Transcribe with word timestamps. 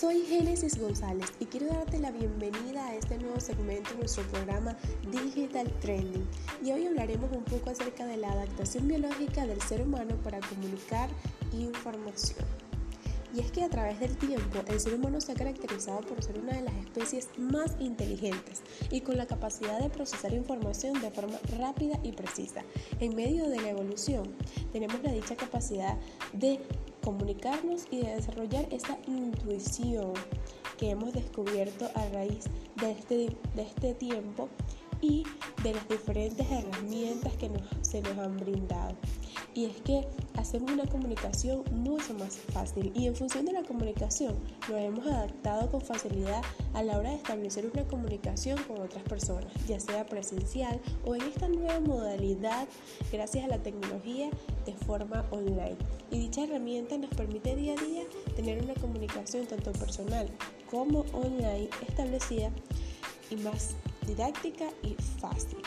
Génesis 0.00 0.78
González 0.78 1.26
y 1.40 1.46
quiero 1.46 1.66
darte 1.66 1.98
la 1.98 2.12
bienvenida 2.12 2.86
a 2.86 2.94
este 2.94 3.18
nuevo 3.18 3.40
segmento 3.40 3.90
de 3.90 3.96
nuestro 3.96 4.22
programa 4.28 4.76
Digital 5.10 5.68
Trending. 5.80 6.24
Y 6.64 6.70
hoy 6.70 6.86
hablaremos 6.86 7.32
un 7.32 7.42
poco 7.42 7.70
acerca 7.70 8.06
de 8.06 8.16
la 8.16 8.30
adaptación 8.30 8.86
biológica 8.86 9.44
del 9.44 9.60
ser 9.60 9.82
humano 9.82 10.14
para 10.22 10.38
comunicar 10.38 11.10
información. 11.52 12.46
Y 13.34 13.40
es 13.40 13.50
que 13.50 13.64
a 13.64 13.68
través 13.68 13.98
del 13.98 14.16
tiempo 14.16 14.60
el 14.68 14.78
ser 14.78 14.94
humano 14.94 15.20
se 15.20 15.32
ha 15.32 15.34
caracterizado 15.34 16.00
por 16.02 16.22
ser 16.22 16.38
una 16.38 16.52
de 16.52 16.62
las 16.62 16.74
especies 16.76 17.28
más 17.36 17.74
inteligentes 17.80 18.62
y 18.92 19.00
con 19.00 19.16
la 19.16 19.26
capacidad 19.26 19.80
de 19.80 19.90
procesar 19.90 20.32
información 20.32 21.00
de 21.00 21.10
forma 21.10 21.40
rápida 21.58 21.98
y 22.04 22.12
precisa. 22.12 22.62
En 23.00 23.16
medio 23.16 23.48
de 23.48 23.60
la 23.60 23.70
evolución 23.70 24.32
tenemos 24.72 25.02
la 25.02 25.10
dicha 25.10 25.34
capacidad 25.34 25.96
de 26.34 26.60
comunicarnos 27.08 27.86
y 27.90 28.02
de 28.02 28.16
desarrollar 28.16 28.66
esa 28.70 28.98
intuición 29.06 30.12
que 30.76 30.90
hemos 30.90 31.14
descubierto 31.14 31.88
a 31.94 32.06
raíz 32.10 32.44
de 32.76 32.90
este, 32.90 33.14
de 33.54 33.62
este 33.62 33.94
tiempo 33.94 34.50
y 35.00 35.24
de 35.62 35.74
las 35.74 35.88
diferentes 35.88 36.46
herramientas 36.50 37.32
que 37.34 37.50
se 37.82 38.00
nos 38.00 38.18
han 38.18 38.36
brindado. 38.36 38.94
Y 39.54 39.64
es 39.64 39.76
que 39.82 40.06
hacemos 40.36 40.70
una 40.70 40.86
comunicación 40.86 41.64
mucho 41.72 42.14
más 42.14 42.36
fácil 42.52 42.92
y 42.94 43.06
en 43.06 43.16
función 43.16 43.44
de 43.44 43.52
la 43.52 43.62
comunicación 43.62 44.36
nos 44.68 44.78
hemos 44.78 45.06
adaptado 45.06 45.70
con 45.70 45.80
facilidad 45.80 46.42
a 46.74 46.82
la 46.82 46.96
hora 46.96 47.10
de 47.10 47.16
establecer 47.16 47.68
una 47.72 47.84
comunicación 47.84 48.58
con 48.64 48.80
otras 48.80 49.02
personas, 49.04 49.52
ya 49.66 49.80
sea 49.80 50.06
presencial 50.06 50.80
o 51.04 51.16
en 51.16 51.22
esta 51.22 51.48
nueva 51.48 51.80
modalidad 51.80 52.68
gracias 53.10 53.44
a 53.44 53.48
la 53.48 53.62
tecnología 53.62 54.30
de 54.64 54.74
forma 54.74 55.24
online. 55.30 55.76
Y 56.10 56.20
dicha 56.20 56.44
herramienta 56.44 56.96
nos 56.96 57.10
permite 57.10 57.56
día 57.56 57.74
a 57.74 57.84
día 57.84 58.02
tener 58.36 58.62
una 58.62 58.74
comunicación 58.74 59.46
tanto 59.46 59.72
personal 59.72 60.28
como 60.70 61.00
online 61.12 61.68
establecida 61.86 62.52
y 63.30 63.36
más 63.36 63.74
didáctica 64.08 64.64
y 64.82 64.94
fácil. 65.20 65.58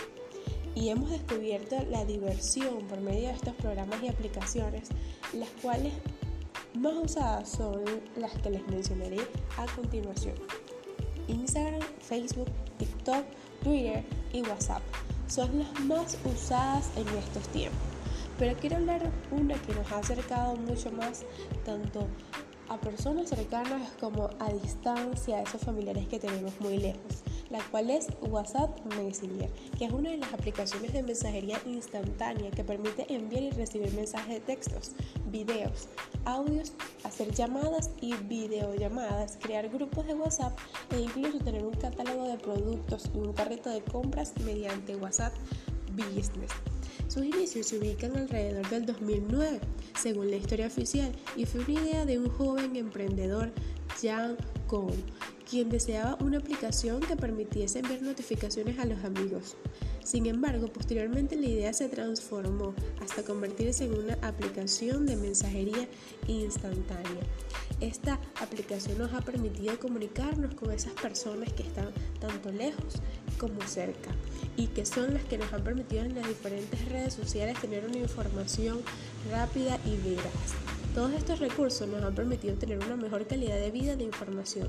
Y 0.75 0.89
hemos 0.89 1.09
descubierto 1.09 1.77
la 1.89 2.05
diversión 2.05 2.87
por 2.87 2.99
medio 2.99 3.27
de 3.27 3.35
estos 3.35 3.53
programas 3.55 4.01
y 4.01 4.07
aplicaciones, 4.07 4.89
las 5.33 5.49
cuales 5.61 5.93
más 6.73 6.93
usadas 6.93 7.49
son 7.49 7.83
las 8.15 8.31
que 8.41 8.49
les 8.49 8.67
mencionaré 8.67 9.19
a 9.57 9.65
continuación. 9.75 10.35
Instagram, 11.27 11.81
Facebook, 11.99 12.49
TikTok, 12.77 13.23
Twitter 13.63 14.03
y 14.33 14.41
WhatsApp 14.41 14.81
son 15.27 15.59
las 15.59 15.79
más 15.81 16.17
usadas 16.25 16.89
en 16.95 17.07
estos 17.17 17.47
tiempos. 17.49 17.79
Pero 18.39 18.57
quiero 18.59 18.77
hablar 18.77 19.11
una 19.31 19.55
que 19.61 19.73
nos 19.75 19.91
ha 19.91 19.99
acercado 19.99 20.55
mucho 20.55 20.91
más 20.91 21.23
tanto 21.63 22.07
a 22.69 22.79
personas 22.79 23.29
cercanas 23.29 23.91
como 23.99 24.29
a 24.39 24.51
distancia, 24.53 25.37
a 25.37 25.41
esos 25.43 25.61
familiares 25.61 26.07
que 26.07 26.19
tenemos 26.19 26.59
muy 26.59 26.77
lejos 26.77 27.21
la 27.51 27.59
cual 27.69 27.89
es 27.89 28.07
WhatsApp 28.21 28.79
Messenger, 28.95 29.49
que 29.77 29.85
es 29.85 29.91
una 29.91 30.11
de 30.11 30.17
las 30.17 30.33
aplicaciones 30.33 30.93
de 30.93 31.03
mensajería 31.03 31.61
instantánea 31.65 32.49
que 32.51 32.63
permite 32.63 33.13
enviar 33.13 33.43
y 33.43 33.51
recibir 33.51 33.93
mensajes 33.93 34.35
de 34.35 34.39
textos, 34.39 34.91
videos, 35.29 35.89
audios, 36.25 36.71
hacer 37.03 37.33
llamadas 37.33 37.91
y 37.99 38.13
videollamadas, 38.13 39.37
crear 39.41 39.69
grupos 39.69 40.07
de 40.07 40.13
WhatsApp 40.13 40.57
e 40.91 41.01
incluso 41.01 41.39
tener 41.39 41.63
un 41.63 41.73
catálogo 41.73 42.27
de 42.27 42.37
productos 42.37 43.09
y 43.13 43.17
un 43.17 43.33
carrito 43.33 43.69
de 43.69 43.81
compras 43.81 44.33
mediante 44.45 44.95
WhatsApp 44.95 45.33
Business. 45.95 46.51
Sus 47.09 47.25
inicios 47.25 47.67
se 47.67 47.77
ubican 47.77 48.15
alrededor 48.15 48.69
del 48.69 48.85
2009, 48.85 49.59
según 49.99 50.31
la 50.31 50.37
historia 50.37 50.67
oficial, 50.67 51.11
y 51.35 51.45
fue 51.45 51.59
una 51.61 51.73
idea 51.73 52.05
de 52.05 52.17
un 52.17 52.29
joven 52.29 52.77
emprendedor, 52.77 53.51
Jan 54.01 54.37
Kong, 54.67 54.93
quien 55.51 55.67
deseaba 55.67 56.17
una 56.21 56.37
aplicación 56.37 57.01
que 57.01 57.17
permitiese 57.17 57.79
enviar 57.79 58.01
notificaciones 58.01 58.79
a 58.79 58.85
los 58.85 59.03
amigos. 59.03 59.57
Sin 60.01 60.25
embargo, 60.25 60.67
posteriormente 60.67 61.35
la 61.35 61.45
idea 61.45 61.73
se 61.73 61.89
transformó 61.89 62.73
hasta 63.01 63.23
convertirse 63.23 63.83
en 63.83 63.95
una 63.95 64.13
aplicación 64.21 65.05
de 65.05 65.17
mensajería 65.17 65.89
instantánea. 66.27 67.21
Esta 67.81 68.17
aplicación 68.39 68.97
nos 68.97 69.13
ha 69.13 69.19
permitido 69.19 69.77
comunicarnos 69.77 70.55
con 70.55 70.71
esas 70.71 70.93
personas 70.93 71.51
que 71.51 71.63
están 71.63 71.91
tanto 72.21 72.49
lejos 72.49 73.01
como 73.37 73.61
cerca 73.63 74.11
y 74.55 74.67
que 74.67 74.85
son 74.85 75.13
las 75.13 75.23
que 75.25 75.37
nos 75.37 75.51
han 75.51 75.65
permitido 75.65 76.03
en 76.03 76.15
las 76.15 76.29
diferentes 76.29 76.85
redes 76.85 77.13
sociales 77.13 77.59
tener 77.59 77.85
una 77.85 77.97
información 77.97 78.79
rápida 79.29 79.77
y 79.85 79.97
veraz. 79.97 80.55
Todos 80.95 81.13
estos 81.13 81.39
recursos 81.39 81.87
nos 81.87 82.03
han 82.03 82.15
permitido 82.15 82.55
tener 82.55 82.77
una 82.79 82.95
mejor 82.95 83.25
calidad 83.25 83.55
de 83.55 83.71
vida 83.71 83.95
de 83.95 84.03
información, 84.03 84.67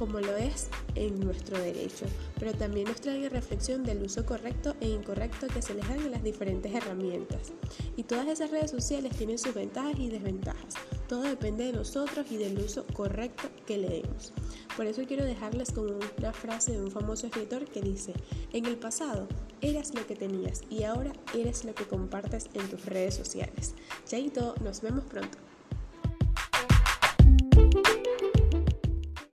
como 0.00 0.18
lo 0.18 0.34
es 0.34 0.68
en 0.94 1.20
nuestro 1.20 1.58
derecho, 1.58 2.06
pero 2.38 2.54
también 2.54 2.88
nos 2.88 3.02
trae 3.02 3.28
reflexión 3.28 3.84
del 3.84 4.02
uso 4.02 4.24
correcto 4.24 4.74
e 4.80 4.88
incorrecto 4.88 5.46
que 5.48 5.60
se 5.60 5.74
les 5.74 5.86
dan 5.86 6.00
en 6.00 6.10
las 6.10 6.22
diferentes 6.22 6.74
herramientas. 6.74 7.52
Y 7.98 8.04
todas 8.04 8.26
esas 8.28 8.50
redes 8.50 8.70
sociales 8.70 9.14
tienen 9.14 9.36
sus 9.36 9.52
ventajas 9.52 9.98
y 9.98 10.08
desventajas. 10.08 10.72
Todo 11.06 11.20
depende 11.24 11.64
de 11.66 11.74
nosotros 11.74 12.24
y 12.30 12.38
del 12.38 12.58
uso 12.58 12.86
correcto 12.94 13.50
que 13.66 13.76
le 13.76 13.90
demos. 13.90 14.32
Por 14.74 14.86
eso 14.86 15.02
quiero 15.06 15.26
dejarles 15.26 15.70
como 15.70 15.98
una 16.16 16.32
frase 16.32 16.72
de 16.72 16.80
un 16.80 16.90
famoso 16.90 17.26
escritor 17.26 17.66
que 17.66 17.82
dice, 17.82 18.14
en 18.54 18.64
el 18.64 18.78
pasado 18.78 19.28
eras 19.60 19.94
lo 19.94 20.06
que 20.06 20.16
tenías 20.16 20.62
y 20.70 20.84
ahora 20.84 21.12
eres 21.34 21.66
lo 21.66 21.74
que 21.74 21.84
compartes 21.84 22.48
en 22.54 22.66
tus 22.70 22.86
redes 22.86 23.16
sociales. 23.16 23.74
Chaito, 24.06 24.54
nos 24.62 24.80
vemos 24.80 25.04
pronto. 25.04 25.36